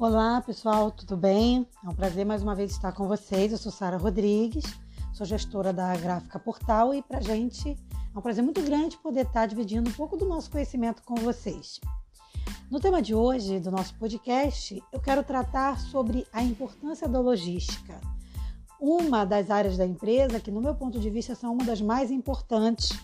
Olá 0.00 0.40
pessoal, 0.40 0.90
tudo 0.90 1.14
bem? 1.14 1.68
É 1.84 1.86
um 1.86 1.94
prazer 1.94 2.24
mais 2.24 2.42
uma 2.42 2.54
vez 2.54 2.70
estar 2.70 2.90
com 2.90 3.06
vocês. 3.06 3.52
Eu 3.52 3.58
sou 3.58 3.70
Sara 3.70 3.98
Rodrigues, 3.98 4.64
sou 5.12 5.26
gestora 5.26 5.74
da 5.74 5.94
Gráfica 5.94 6.38
Portal 6.38 6.94
e 6.94 7.02
para 7.02 7.20
gente 7.20 7.76
é 8.14 8.18
um 8.18 8.22
prazer 8.22 8.42
muito 8.42 8.62
grande 8.62 8.96
poder 8.96 9.26
estar 9.26 9.44
dividindo 9.44 9.90
um 9.90 9.92
pouco 9.92 10.16
do 10.16 10.24
nosso 10.24 10.50
conhecimento 10.50 11.02
com 11.02 11.16
vocês. 11.16 11.78
No 12.70 12.80
tema 12.80 13.02
de 13.02 13.14
hoje 13.14 13.60
do 13.60 13.70
nosso 13.70 13.94
podcast, 13.96 14.82
eu 14.90 15.00
quero 15.00 15.22
tratar 15.22 15.78
sobre 15.78 16.26
a 16.32 16.42
importância 16.42 17.06
da 17.06 17.20
logística, 17.20 18.00
uma 18.80 19.26
das 19.26 19.50
áreas 19.50 19.76
da 19.76 19.84
empresa 19.84 20.40
que, 20.40 20.50
no 20.50 20.62
meu 20.62 20.74
ponto 20.74 20.98
de 20.98 21.10
vista, 21.10 21.34
são 21.34 21.52
uma 21.52 21.64
das 21.66 21.82
mais 21.82 22.10
importantes, 22.10 22.98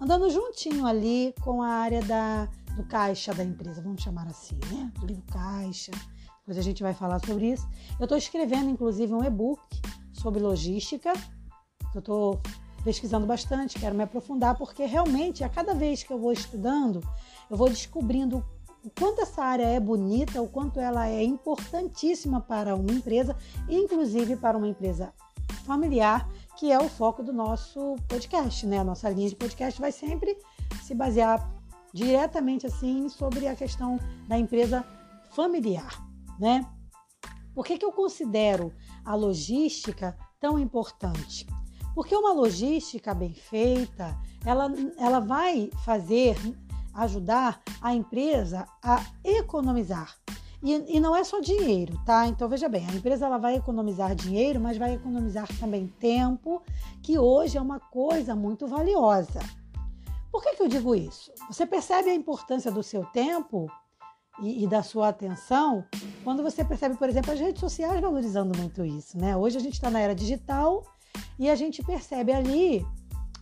andando 0.00 0.28
juntinho 0.28 0.84
ali 0.84 1.32
com 1.42 1.62
a 1.62 1.68
área 1.68 2.02
da, 2.02 2.48
do 2.74 2.82
caixa 2.82 3.32
da 3.32 3.44
empresa, 3.44 3.80
vamos 3.80 4.02
chamar 4.02 4.26
assim, 4.26 4.58
né? 4.68 4.90
Do 4.98 5.22
caixa 5.30 5.92
depois 6.40 6.58
a 6.58 6.62
gente 6.62 6.82
vai 6.82 6.94
falar 6.94 7.18
sobre 7.24 7.52
isso. 7.52 7.68
Eu 7.98 8.04
estou 8.04 8.18
escrevendo, 8.18 8.70
inclusive, 8.70 9.12
um 9.12 9.24
e-book 9.24 9.60
sobre 10.12 10.40
logística, 10.40 11.12
eu 11.94 12.00
estou 12.00 12.40
pesquisando 12.84 13.26
bastante, 13.26 13.78
quero 13.78 13.94
me 13.94 14.02
aprofundar, 14.02 14.56
porque 14.56 14.84
realmente, 14.84 15.44
a 15.44 15.48
cada 15.48 15.74
vez 15.74 16.02
que 16.02 16.12
eu 16.12 16.18
vou 16.18 16.32
estudando, 16.32 17.00
eu 17.50 17.56
vou 17.56 17.68
descobrindo 17.68 18.44
o 18.82 18.90
quanto 18.90 19.20
essa 19.20 19.44
área 19.44 19.64
é 19.64 19.78
bonita, 19.78 20.40
o 20.40 20.48
quanto 20.48 20.80
ela 20.80 21.06
é 21.06 21.22
importantíssima 21.22 22.40
para 22.40 22.74
uma 22.74 22.92
empresa, 22.92 23.36
inclusive 23.68 24.36
para 24.36 24.56
uma 24.56 24.68
empresa 24.68 25.12
familiar, 25.66 26.28
que 26.56 26.72
é 26.72 26.78
o 26.78 26.88
foco 26.88 27.22
do 27.22 27.32
nosso 27.32 27.96
podcast, 28.08 28.66
né? 28.66 28.78
A 28.78 28.84
nossa 28.84 29.10
linha 29.10 29.28
de 29.28 29.36
podcast 29.36 29.78
vai 29.80 29.92
sempre 29.92 30.36
se 30.82 30.94
basear 30.94 31.48
diretamente 31.92 32.66
assim 32.66 33.08
sobre 33.08 33.46
a 33.46 33.54
questão 33.54 33.98
da 34.26 34.38
empresa 34.38 34.84
familiar 35.30 36.09
né? 36.40 36.66
Por 37.54 37.64
que, 37.66 37.76
que 37.76 37.84
eu 37.84 37.92
considero 37.92 38.72
a 39.04 39.14
logística 39.14 40.16
tão 40.40 40.58
importante? 40.58 41.46
Porque 41.94 42.16
uma 42.16 42.32
logística 42.32 43.12
bem 43.12 43.34
feita, 43.34 44.16
ela, 44.44 44.72
ela 44.96 45.20
vai 45.20 45.70
fazer, 45.84 46.36
ajudar 46.94 47.60
a 47.80 47.94
empresa 47.94 48.66
a 48.82 49.04
economizar. 49.22 50.16
E, 50.62 50.96
e, 50.96 51.00
não 51.00 51.16
é 51.16 51.24
só 51.24 51.40
dinheiro, 51.40 51.98
tá? 52.04 52.26
Então 52.26 52.48
veja 52.48 52.68
bem, 52.68 52.86
a 52.86 52.94
empresa 52.94 53.26
ela 53.26 53.38
vai 53.38 53.56
economizar 53.56 54.14
dinheiro, 54.14 54.60
mas 54.60 54.76
vai 54.76 54.94
economizar 54.94 55.48
também 55.58 55.86
tempo, 55.98 56.62
que 57.02 57.18
hoje 57.18 57.56
é 57.56 57.60
uma 57.60 57.80
coisa 57.80 58.36
muito 58.36 58.66
valiosa. 58.66 59.40
Por 60.30 60.42
que, 60.42 60.54
que 60.54 60.62
eu 60.62 60.68
digo 60.68 60.94
isso? 60.94 61.32
Você 61.48 61.66
percebe 61.66 62.10
a 62.10 62.14
importância 62.14 62.70
do 62.70 62.82
seu 62.82 63.04
tempo 63.06 63.70
e, 64.40 64.64
e, 64.64 64.66
da 64.66 64.82
sua 64.82 65.08
atenção, 65.08 65.84
quando 66.24 66.42
você 66.42 66.64
percebe, 66.64 66.96
por 66.96 67.08
exemplo, 67.08 67.32
as 67.32 67.40
redes 67.40 67.60
sociais 67.60 68.00
valorizando 68.00 68.56
muito 68.58 68.84
isso, 68.84 69.18
né? 69.18 69.36
Hoje 69.36 69.56
a 69.56 69.60
gente 69.60 69.74
está 69.74 69.90
na 69.90 70.00
era 70.00 70.14
digital 70.14 70.84
e 71.38 71.48
a 71.48 71.54
gente 71.54 71.82
percebe 71.82 72.32
ali 72.32 72.86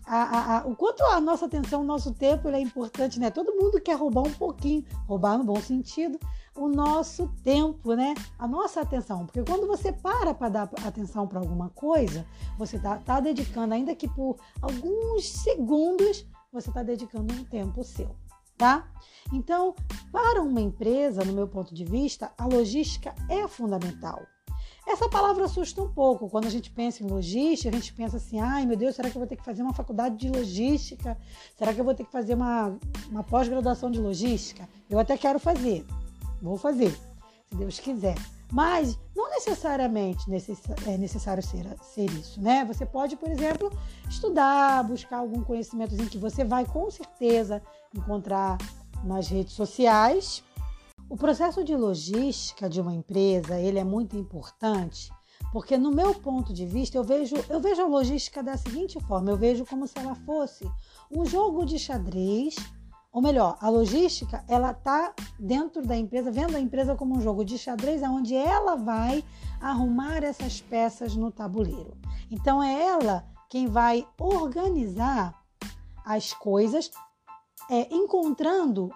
a, 0.08 0.22
a, 0.22 0.58
a, 0.58 0.66
o 0.66 0.74
quanto 0.74 1.02
a 1.04 1.20
nossa 1.20 1.44
atenção, 1.44 1.82
o 1.82 1.84
nosso 1.84 2.14
tempo 2.14 2.48
é 2.48 2.60
importante, 2.60 3.20
né? 3.20 3.30
Todo 3.30 3.54
mundo 3.54 3.80
quer 3.80 3.94
roubar 3.94 4.22
um 4.22 4.32
pouquinho, 4.32 4.84
roubar 5.06 5.36
no 5.36 5.44
bom 5.44 5.60
sentido, 5.60 6.18
o 6.56 6.66
nosso 6.66 7.28
tempo, 7.44 7.94
né? 7.94 8.14
A 8.38 8.48
nossa 8.48 8.80
atenção. 8.80 9.26
Porque 9.26 9.42
quando 9.42 9.66
você 9.66 9.92
para 9.92 10.32
para 10.32 10.48
dar 10.48 10.70
atenção 10.84 11.26
para 11.26 11.38
alguma 11.38 11.68
coisa, 11.70 12.26
você 12.56 12.76
está 12.76 12.96
tá 12.96 13.20
dedicando, 13.20 13.74
ainda 13.74 13.94
que 13.94 14.08
por 14.08 14.36
alguns 14.62 15.28
segundos, 15.28 16.26
você 16.50 16.70
está 16.70 16.82
dedicando 16.82 17.34
um 17.34 17.44
tempo 17.44 17.84
seu 17.84 18.16
tá? 18.58 18.86
Então, 19.32 19.74
para 20.12 20.42
uma 20.42 20.60
empresa, 20.60 21.24
no 21.24 21.32
meu 21.32 21.46
ponto 21.46 21.74
de 21.74 21.84
vista, 21.84 22.32
a 22.36 22.46
logística 22.46 23.14
é 23.28 23.46
fundamental. 23.46 24.26
Essa 24.86 25.06
palavra 25.08 25.44
assusta 25.44 25.82
um 25.82 25.92
pouco. 25.92 26.30
Quando 26.30 26.46
a 26.46 26.50
gente 26.50 26.70
pensa 26.70 27.04
em 27.04 27.06
logística, 27.06 27.68
a 27.68 27.78
gente 27.78 27.92
pensa 27.92 28.16
assim: 28.16 28.40
ai 28.40 28.64
meu 28.64 28.76
Deus, 28.76 28.96
será 28.96 29.10
que 29.10 29.16
eu 29.16 29.20
vou 29.20 29.28
ter 29.28 29.36
que 29.36 29.44
fazer 29.44 29.62
uma 29.62 29.74
faculdade 29.74 30.16
de 30.16 30.30
logística? 30.30 31.16
Será 31.56 31.74
que 31.74 31.80
eu 31.80 31.84
vou 31.84 31.94
ter 31.94 32.04
que 32.04 32.12
fazer 32.12 32.34
uma, 32.34 32.74
uma 33.10 33.22
pós-graduação 33.22 33.90
de 33.90 34.00
logística? 34.00 34.66
Eu 34.88 34.98
até 34.98 35.16
quero 35.18 35.38
fazer, 35.38 35.84
vou 36.40 36.56
fazer, 36.56 36.90
se 36.90 37.54
Deus 37.54 37.78
quiser. 37.78 38.16
Mas 38.50 38.98
não 39.14 39.28
necessariamente 39.30 40.24
é 40.86 40.96
necessário 40.96 41.42
ser, 41.42 41.66
ser 41.82 42.10
isso, 42.12 42.40
né? 42.40 42.64
Você 42.64 42.86
pode, 42.86 43.14
por 43.14 43.28
exemplo, 43.28 43.70
estudar, 44.08 44.82
buscar 44.84 45.18
algum 45.18 45.42
conhecimento 45.42 45.94
que 46.08 46.16
você 46.16 46.44
vai 46.44 46.64
com 46.64 46.90
certeza 46.90 47.62
encontrar 47.94 48.56
nas 49.04 49.28
redes 49.28 49.52
sociais. 49.52 50.42
O 51.10 51.16
processo 51.16 51.62
de 51.62 51.76
logística 51.76 52.68
de 52.68 52.80
uma 52.80 52.94
empresa, 52.94 53.58
ele 53.58 53.78
é 53.78 53.84
muito 53.84 54.16
importante, 54.16 55.10
porque 55.52 55.76
no 55.76 55.90
meu 55.90 56.14
ponto 56.14 56.52
de 56.52 56.66
vista, 56.66 56.96
eu 56.96 57.04
vejo, 57.04 57.36
eu 57.48 57.60
vejo 57.60 57.82
a 57.82 57.86
logística 57.86 58.42
da 58.42 58.56
seguinte 58.56 58.98
forma, 59.00 59.30
eu 59.30 59.36
vejo 59.36 59.64
como 59.66 59.86
se 59.86 59.98
ela 59.98 60.14
fosse 60.14 60.70
um 61.10 61.24
jogo 61.24 61.64
de 61.64 61.78
xadrez 61.78 62.56
ou 63.18 63.22
melhor, 63.22 63.58
a 63.60 63.68
logística, 63.68 64.44
ela 64.46 64.70
está 64.70 65.12
dentro 65.36 65.82
da 65.82 65.96
empresa, 65.96 66.30
vendo 66.30 66.56
a 66.56 66.60
empresa 66.60 66.94
como 66.94 67.16
um 67.16 67.20
jogo 67.20 67.44
de 67.44 67.58
xadrez, 67.58 68.00
onde 68.04 68.32
ela 68.32 68.76
vai 68.76 69.24
arrumar 69.60 70.22
essas 70.22 70.60
peças 70.60 71.16
no 71.16 71.32
tabuleiro. 71.32 71.96
Então 72.30 72.62
é 72.62 72.80
ela 72.80 73.26
quem 73.50 73.66
vai 73.66 74.06
organizar 74.20 75.34
as 76.04 76.32
coisas, 76.32 76.92
é, 77.68 77.92
encontrando 77.92 78.88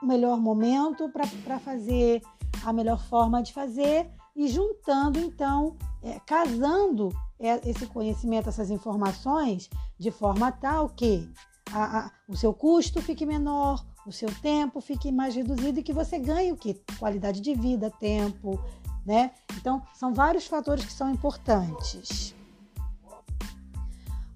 o 0.00 0.06
melhor 0.06 0.38
momento 0.38 1.10
para 1.10 1.58
fazer 1.58 2.22
a 2.64 2.72
melhor 2.72 3.00
forma 3.00 3.42
de 3.42 3.52
fazer 3.52 4.08
e 4.36 4.46
juntando 4.46 5.18
então, 5.18 5.74
é, 6.00 6.20
casando 6.20 7.08
é, 7.40 7.68
esse 7.68 7.88
conhecimento, 7.88 8.48
essas 8.48 8.70
informações 8.70 9.68
de 9.98 10.12
forma 10.12 10.52
tal 10.52 10.90
que 10.90 11.28
a, 11.72 11.98
a, 11.98 12.10
o 12.28 12.36
seu 12.36 12.52
custo 12.52 13.00
fique 13.00 13.26
menor, 13.26 13.84
o 14.06 14.12
seu 14.12 14.28
tempo 14.40 14.80
fique 14.80 15.12
mais 15.12 15.34
reduzido 15.34 15.80
e 15.80 15.82
que 15.82 15.92
você 15.92 16.18
ganhe 16.18 16.52
o 16.52 16.56
que? 16.56 16.74
Qualidade 16.98 17.40
de 17.40 17.54
vida, 17.54 17.90
tempo, 17.90 18.58
né? 19.04 19.32
Então, 19.56 19.82
são 19.94 20.14
vários 20.14 20.46
fatores 20.46 20.84
que 20.84 20.92
são 20.92 21.10
importantes. 21.10 22.34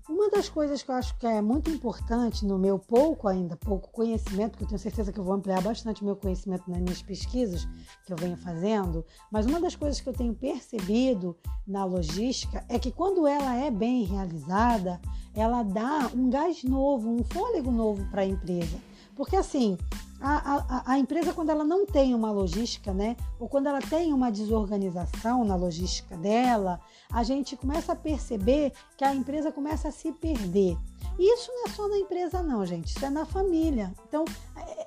Uma 0.09 0.29
das 0.29 0.47
coisas 0.47 0.83
que 0.83 0.91
eu 0.91 0.95
acho 0.95 1.17
que 1.17 1.27
é 1.27 1.41
muito 1.41 1.71
importante 1.71 2.45
no 2.45 2.59
meu 2.59 2.79
pouco 2.79 3.29
ainda, 3.29 3.57
pouco 3.57 3.91
conhecimento, 3.91 4.59
que 4.59 4.65
eu 4.65 4.69
tenho 4.69 4.79
certeza 4.79 5.11
que 5.11 5.19
eu 5.19 5.25
vou 5.25 5.33
ampliar 5.33 5.63
bastante 5.63 6.05
meu 6.05 6.15
conhecimento 6.15 6.71
nas 6.71 6.81
minhas 6.81 7.01
pesquisas 7.01 7.67
que 8.05 8.13
eu 8.13 8.17
venho 8.19 8.37
fazendo, 8.37 9.07
mas 9.31 9.47
uma 9.47 9.59
das 9.59 9.75
coisas 9.75 10.03
que 10.03 10.09
eu 10.09 10.13
tenho 10.13 10.35
percebido 10.35 11.35
na 11.67 11.87
logística 11.87 12.63
é 12.69 12.79
que 12.79 12.93
quando 12.93 13.27
ela 13.27 13.57
é 13.57 13.71
bem 13.71 14.05
realizada, 14.05 15.01
ela 15.35 15.63
dá 15.63 16.11
um 16.15 16.29
gás 16.31 16.63
novo, 16.65 17.11
um 17.11 17.25
fôlego 17.25 17.71
novo 17.71 18.05
para 18.11 18.23
a 18.23 18.27
empresa. 18.27 18.77
Porque 19.15 19.37
assim, 19.37 19.77
a, 20.21 20.57
a, 20.57 20.93
a, 20.93 20.99
empresa, 20.99 21.33
quando 21.33 21.51
ela 21.51 21.65
não 21.65 21.85
tem 21.85 22.15
uma 22.15 22.31
logística, 22.31 22.93
né? 22.93 23.17
Ou 23.41 23.49
quando 23.49 23.67
ela 23.67 23.81
tem 23.81 24.13
uma 24.13 24.31
desorganização 24.31 25.45
na 25.45 25.57
logística 25.57 26.17
dela, 26.17 26.81
a 27.11 27.23
gente 27.23 27.57
começa 27.57 27.93
a 27.93 27.97
perceber 27.97 28.73
que 28.97 29.05
a 29.05 29.15
empresa 29.15 29.51
começa 29.51 29.89
a 29.89 29.93
se 29.93 30.13
perder. 30.13 30.77
E 31.19 31.35
isso 31.35 31.51
não 31.53 31.67
é 31.67 31.69
só 31.71 31.89
na 31.89 31.99
empresa, 31.99 32.43
não, 32.43 32.65
gente. 32.65 32.97
Isso 32.97 33.05
é 33.05 33.11
na 33.11 33.27
família. 33.27 33.93
Então, 34.09 34.25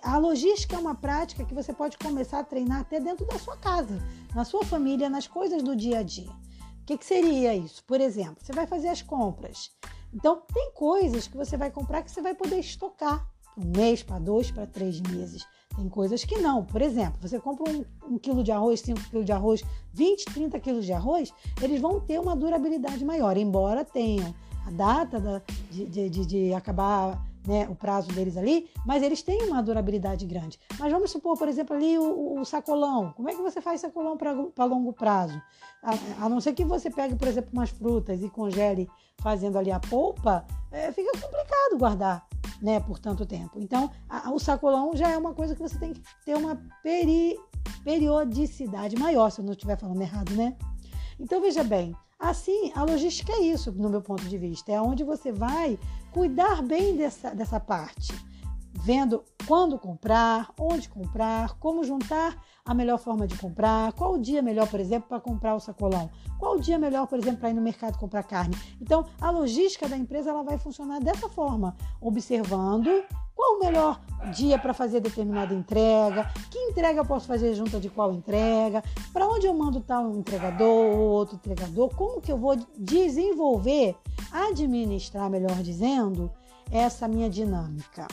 a 0.01 0.17
logística 0.17 0.75
é 0.75 0.79
uma 0.79 0.95
prática 0.95 1.45
que 1.45 1.53
você 1.53 1.73
pode 1.73 1.97
começar 1.97 2.39
a 2.39 2.43
treinar 2.43 2.81
até 2.81 2.99
dentro 2.99 3.25
da 3.27 3.37
sua 3.37 3.57
casa, 3.57 4.01
na 4.33 4.45
sua 4.45 4.63
família, 4.63 5.09
nas 5.09 5.27
coisas 5.27 5.61
do 5.61 5.75
dia 5.75 5.99
a 5.99 6.03
dia. 6.03 6.31
O 6.31 6.85
que, 6.85 6.97
que 6.97 7.05
seria 7.05 7.53
isso? 7.55 7.83
Por 7.83 7.99
exemplo, 7.99 8.37
você 8.39 8.53
vai 8.53 8.65
fazer 8.65 8.87
as 8.87 9.01
compras. 9.01 9.71
Então, 10.15 10.41
tem 10.53 10.71
coisas 10.71 11.27
que 11.27 11.35
você 11.35 11.57
vai 11.57 11.69
comprar 11.69 12.01
que 12.01 12.09
você 12.09 12.21
vai 12.21 12.33
poder 12.33 12.59
estocar 12.59 13.27
um 13.57 13.77
mês, 13.77 14.01
para 14.01 14.17
dois, 14.17 14.49
para 14.49 14.65
três 14.65 15.01
meses. 15.01 15.45
Tem 15.75 15.89
coisas 15.89 16.23
que 16.23 16.37
não. 16.37 16.63
Por 16.63 16.81
exemplo, 16.81 17.19
você 17.21 17.37
compra 17.37 17.69
um, 17.69 17.85
um 18.13 18.17
quilo 18.17 18.43
de 18.43 18.51
arroz, 18.51 18.79
cinco 18.79 19.01
quilos 19.09 19.25
de 19.25 19.33
arroz, 19.33 19.61
20, 19.93 20.25
30 20.25 20.59
quilos 20.59 20.85
de 20.85 20.93
arroz, 20.93 21.33
eles 21.61 21.81
vão 21.81 21.99
ter 21.99 22.19
uma 22.19 22.35
durabilidade 22.35 23.03
maior, 23.03 23.35
embora 23.35 23.83
tenham 23.83 24.33
a 24.65 24.71
data 24.71 25.19
da, 25.19 25.41
de, 25.69 25.85
de, 25.85 26.09
de, 26.09 26.25
de 26.25 26.53
acabar 26.53 27.21
né, 27.47 27.67
o 27.69 27.75
prazo 27.75 28.09
deles 28.09 28.37
ali, 28.37 28.69
mas 28.85 29.03
eles 29.03 29.21
têm 29.21 29.43
uma 29.43 29.61
durabilidade 29.61 30.25
grande. 30.25 30.59
Mas 30.79 30.91
vamos 30.91 31.11
supor, 31.11 31.37
por 31.37 31.47
exemplo, 31.47 31.75
ali 31.75 31.97
o, 31.97 32.39
o 32.39 32.45
sacolão. 32.45 33.13
Como 33.13 33.29
é 33.29 33.35
que 33.35 33.41
você 33.41 33.61
faz 33.61 33.81
sacolão 33.81 34.17
para 34.17 34.65
longo 34.65 34.93
prazo? 34.93 35.41
A, 35.83 36.25
a, 36.25 36.29
não 36.29 36.41
ser 36.41 36.53
que 36.53 36.65
você 36.65 36.89
pegue, 36.89 37.15
por 37.15 37.27
exemplo, 37.27 37.51
umas 37.53 37.69
frutas 37.69 38.21
e 38.21 38.29
congele 38.29 38.89
fazendo 39.19 39.57
ali 39.57 39.71
a 39.71 39.79
polpa, 39.79 40.45
é, 40.71 40.91
fica 40.91 41.11
complicado 41.11 41.77
guardar 41.77 42.27
né, 42.61 42.79
por 42.79 42.99
tanto 42.99 43.25
tempo. 43.25 43.59
Então, 43.59 43.91
a, 44.09 44.31
o 44.31 44.39
sacolão 44.39 44.95
já 44.95 45.09
é 45.09 45.17
uma 45.17 45.33
coisa 45.33 45.55
que 45.55 45.61
você 45.61 45.77
tem 45.77 45.93
que 45.93 46.01
ter 46.25 46.35
uma 46.35 46.59
peri, 46.81 47.37
periodicidade 47.83 48.97
maior, 48.97 49.29
se 49.29 49.39
eu 49.39 49.45
não 49.45 49.53
estiver 49.53 49.77
falando 49.77 50.01
errado, 50.01 50.33
né? 50.33 50.55
Então, 51.19 51.41
veja 51.41 51.63
bem, 51.63 51.95
assim, 52.19 52.71
a 52.75 52.83
logística 52.83 53.31
é 53.33 53.41
isso, 53.41 53.71
no 53.71 53.89
meu 53.89 54.01
ponto 54.01 54.25
de 54.25 54.37
vista, 54.37 54.71
é 54.71 54.81
onde 54.81 55.03
você 55.03 55.31
vai 55.31 55.77
cuidar 56.11 56.61
bem 56.61 56.95
dessa, 56.95 57.33
dessa 57.33 57.59
parte. 57.59 58.13
Vendo 58.83 59.23
quando 59.47 59.77
comprar, 59.77 60.51
onde 60.59 60.89
comprar, 60.89 61.57
como 61.59 61.83
juntar 61.83 62.41
a 62.65 62.73
melhor 62.73 62.97
forma 62.97 63.27
de 63.27 63.37
comprar, 63.37 63.93
qual 63.93 64.13
o 64.13 64.17
dia 64.19 64.41
melhor, 64.41 64.67
por 64.67 64.79
exemplo, 64.79 65.07
para 65.07 65.19
comprar 65.19 65.55
o 65.55 65.59
sacolão, 65.59 66.09
qual 66.39 66.55
o 66.55 66.59
dia 66.59 66.79
melhor, 66.79 67.05
por 67.07 67.19
exemplo, 67.19 67.39
para 67.39 67.49
ir 67.51 67.53
no 67.53 67.61
mercado 67.61 67.97
comprar 67.97 68.23
carne. 68.23 68.55
Então, 68.81 69.05
a 69.21 69.29
logística 69.29 69.87
da 69.87 69.95
empresa 69.95 70.31
ela 70.31 70.43
vai 70.43 70.57
funcionar 70.57 70.99
dessa 70.99 71.29
forma, 71.29 71.75
observando 72.01 73.03
qual 73.35 73.57
o 73.57 73.59
melhor 73.59 74.01
dia 74.33 74.57
para 74.57 74.73
fazer 74.73 75.01
determinada 75.01 75.53
entrega, 75.53 76.31
que 76.49 76.57
entrega 76.57 77.01
eu 77.01 77.05
posso 77.05 77.27
fazer 77.27 77.53
junto 77.53 77.79
de 77.79 77.89
qual 77.89 78.13
entrega, 78.13 78.81
para 79.11 79.27
onde 79.27 79.45
eu 79.45 79.53
mando 79.53 79.81
tal 79.81 80.09
entregador 80.11 80.95
ou 80.95 81.09
outro 81.09 81.35
entregador, 81.35 81.93
como 81.95 82.21
que 82.21 82.31
eu 82.31 82.37
vou 82.37 82.55
desenvolver, 82.77 83.95
administrar, 84.31 85.29
melhor 85.29 85.61
dizendo, 85.61 86.31
essa 86.71 87.07
minha 87.07 87.29
dinâmica. 87.29 88.07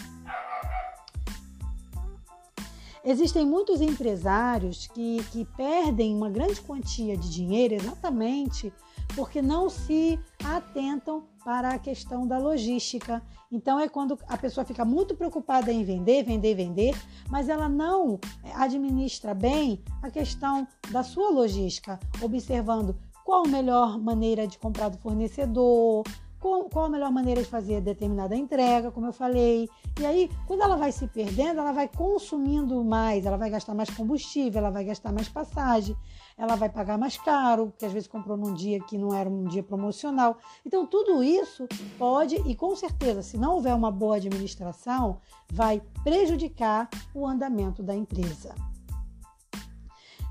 Existem 3.05 3.45
muitos 3.45 3.81
empresários 3.81 4.87
que, 4.87 5.25
que 5.33 5.45
perdem 5.57 6.15
uma 6.15 6.31
grande 6.31 6.61
quantia 6.61 7.17
de 7.17 7.29
dinheiro 7.29 7.75
exatamente 7.75 8.73
porque 9.17 9.43
não 9.43 9.69
se 9.69 10.19
atentam 10.45 11.25
para 11.45 11.71
a 11.71 11.79
questão 11.81 12.27
da 12.27 12.39
logística. 12.39 13.21
Então 13.51 13.79
é 13.79 13.89
quando 13.89 14.17
a 14.29 14.39
pessoa 14.39 14.65
fica 14.65 14.85
muito 14.85 15.17
preocupada 15.17 15.73
em 15.73 15.83
vender, 15.83 16.23
vender, 16.23 16.55
vender, 16.55 16.95
mas 17.29 17.49
ela 17.49 17.69
não 17.69 18.21
administra 18.55 19.35
bem 19.35 19.83
a 20.01 20.09
questão 20.09 20.67
da 20.93 21.03
sua 21.03 21.29
logística, 21.31 21.99
observando 22.23 22.97
qual 23.25 23.45
a 23.45 23.49
melhor 23.49 23.99
maneira 23.99 24.47
de 24.47 24.59
comprar 24.59 24.89
do 24.89 24.99
fornecedor, 24.99 26.05
qual, 26.43 26.85
a 26.87 26.89
melhor 26.89 27.13
maneira 27.13 27.41
de 27.41 27.49
fazer 27.49 27.81
determinada 27.81 28.35
entrega, 28.35 28.91
como 28.91 29.07
eu 29.07 29.13
falei. 29.13 29.69
E 30.01 30.05
aí, 30.05 30.31
quando 30.47 30.63
ela 30.63 30.77
vai 30.77 30.91
se 30.91 31.07
perdendo, 31.07 31.61
ela 31.61 31.71
vai 31.73 31.87
consumindo 31.87 32.83
mais, 32.83 33.25
ela 33.25 33.37
vai 33.37 33.49
gastar 33.49 33.75
mais 33.75 33.89
combustível, 33.91 34.59
ela 34.59 34.71
vai 34.71 34.85
gastar 34.85 35.13
mais 35.13 35.29
passagem, 35.29 35.97
ela 36.37 36.57
vai 36.57 36.69
pagar 36.69 36.99
mais 36.99 37.17
caro, 37.17 37.69
porque 37.69 37.87
às 37.87 37.93
vezes 37.93 38.09
comprou 38.09 38.37
num 38.37 38.53
dia 38.53 38.81
que 38.81 38.99
não 38.99 39.15
era 39.15 39.31
um 39.31 39.45
dia 39.45 39.63
promocional. 39.63 40.37
Então, 40.67 40.85
tudo 40.85 41.23
isso 41.23 41.69
pode, 41.97 42.35
e 42.35 42.55
com 42.57 42.75
certeza, 42.75 43.23
se 43.23 43.39
não 43.39 43.55
houver 43.55 43.75
uma 43.75 43.91
boa 43.91 44.17
administração, 44.17 45.19
vai 45.53 45.81
prejudicar 46.03 46.89
o 47.15 47.27
andamento 47.27 47.83
da 47.83 47.95
empresa. 47.95 48.72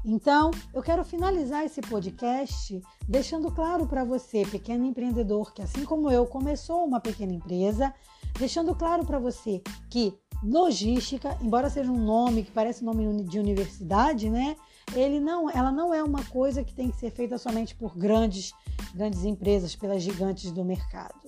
Então, 0.03 0.50
eu 0.74 0.81
quero 0.81 1.03
finalizar 1.06 1.63
esse 1.63 1.80
podcast 1.81 2.81
deixando 3.07 3.51
claro 3.51 3.86
para 3.86 4.03
você, 4.03 4.44
pequeno 4.45 4.86
empreendedor, 4.86 5.53
que 5.53 5.62
assim 5.62 5.86
como 5.86 6.09
eu 6.09 6.25
começou 6.25 6.83
uma 6.83 7.00
pequena 7.00 7.33
empresa, 7.33 7.94
deixando 8.39 8.74
claro 8.74 9.06
para 9.06 9.19
você 9.19 9.62
que 9.89 10.13
logística, 10.44 11.38
embora 11.39 11.69
seja 11.69 11.92
um 11.92 12.03
nome 12.03 12.44
que 12.44 12.51
parece 12.51 12.83
nome 12.83 13.24
de 13.24 13.38
universidade, 13.38 14.27
né? 14.27 14.56
Ele 14.95 15.19
não, 15.19 15.50
ela 15.50 15.71
não 15.71 15.94
é 15.94 16.04
uma 16.04 16.24
coisa 16.25 16.63
que 16.63 16.74
tem 16.74 16.89
que 16.89 16.97
ser 16.97 17.12
feita 17.12 17.38
somente 17.38 17.75
por 17.75 17.95
grandes, 17.95 18.51
grandes 18.95 19.24
empresas, 19.24 19.75
pelas 19.75 20.01
gigantes 20.01 20.51
do 20.51 20.65
mercado. 20.65 21.21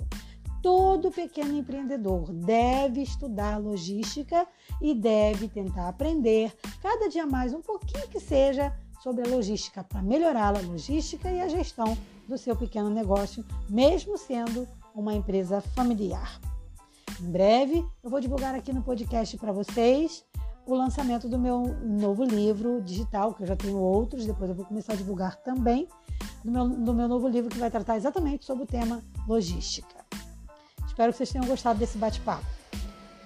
Todo 0.63 1.11
pequeno 1.11 1.57
empreendedor 1.57 2.31
deve 2.31 3.01
estudar 3.01 3.57
logística 3.57 4.47
e 4.81 4.95
deve 4.95 5.49
tentar 5.49 5.89
aprender 5.89 6.53
cada 6.81 7.09
dia 7.09 7.27
mais 7.27 7.53
um 7.53 7.61
pouquinho 7.61 8.07
que 8.07 8.17
seja 8.17 8.73
sobre 9.01 9.27
a 9.27 9.29
logística 9.29 9.83
para 9.83 10.01
melhorar 10.01 10.55
a 10.55 10.61
logística 10.61 11.29
e 11.29 11.41
a 11.41 11.49
gestão 11.49 11.97
do 12.29 12.37
seu 12.37 12.55
pequeno 12.55 12.89
negócio, 12.89 13.43
mesmo 13.69 14.17
sendo 14.17 14.65
uma 14.95 15.13
empresa 15.13 15.59
familiar. 15.59 16.39
Em 17.19 17.29
breve, 17.29 17.85
eu 18.01 18.09
vou 18.09 18.21
divulgar 18.21 18.55
aqui 18.55 18.71
no 18.71 18.83
podcast 18.83 19.37
para 19.37 19.51
vocês 19.51 20.23
o 20.65 20.73
lançamento 20.73 21.27
do 21.27 21.37
meu 21.37 21.75
novo 21.83 22.23
livro 22.23 22.81
digital, 22.81 23.33
que 23.33 23.43
eu 23.43 23.47
já 23.47 23.55
tenho 23.57 23.77
outros, 23.77 24.25
depois 24.25 24.49
eu 24.49 24.55
vou 24.55 24.63
começar 24.63 24.93
a 24.93 24.95
divulgar 24.95 25.35
também, 25.43 25.89
do 26.41 26.49
meu, 26.49 26.69
do 26.69 26.93
meu 26.93 27.09
novo 27.09 27.27
livro 27.27 27.49
que 27.49 27.59
vai 27.59 27.69
tratar 27.69 27.97
exatamente 27.97 28.45
sobre 28.45 28.63
o 28.63 28.67
tema 28.67 29.03
logística. 29.27 30.02
Espero 30.93 31.11
que 31.11 31.17
vocês 31.17 31.31
tenham 31.31 31.47
gostado 31.47 31.79
desse 31.79 31.97
bate-papo. 31.97 32.45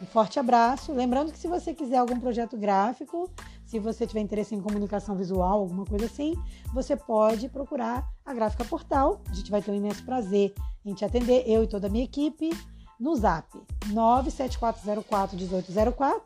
Um 0.02 0.06
forte 0.06 0.40
abraço. 0.40 0.94
Lembrando 0.94 1.34
que 1.34 1.38
se 1.38 1.50
você 1.50 1.74
quiser 1.74 1.98
algum 1.98 2.18
projeto 2.18 2.56
gráfico, 2.56 3.30
se 3.66 3.78
você 3.78 4.08
tiver 4.08 4.22
interesse 4.22 4.56
em 4.56 4.62
comunicação 4.62 5.18
visual, 5.18 5.60
alguma 5.60 5.86
coisa 5.86 6.06
assim, 6.06 6.34
você 6.74 6.96
pode 6.96 7.50
procurar 7.50 8.10
a 8.26 8.34
Gráfica 8.34 8.64
Portal. 8.64 9.22
A 9.30 9.34
gente 9.34 9.52
vai 9.52 9.62
ter 9.62 9.72
um 9.72 9.76
imenso 9.76 10.06
prazer 10.06 10.54
em 10.86 10.94
te 10.94 11.04
atender, 11.04 11.44
eu 11.46 11.66
e 11.66 11.68
toda 11.68 11.88
a 11.88 11.90
minha 11.90 12.06
equipe, 12.06 12.52
no 12.98 13.14
zap 13.18 13.50
974041804, 13.88 16.22